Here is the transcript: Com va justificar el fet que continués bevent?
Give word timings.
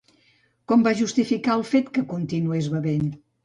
Com 0.71 0.85
va 0.87 0.93
justificar 1.03 1.55
el 1.59 1.67
fet 1.75 1.95
que 1.99 2.07
continués 2.17 2.75
bevent? 2.77 3.09